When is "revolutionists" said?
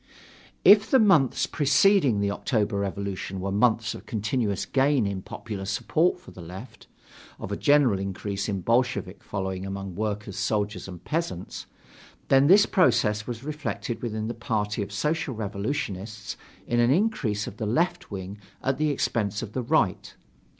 15.35-16.35